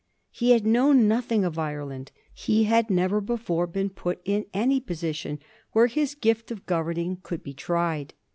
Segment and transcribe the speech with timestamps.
[0.31, 5.37] He had known nothing of Ireland; he had never before been put in any position
[5.73, 8.15] where his gift of governing could be tried.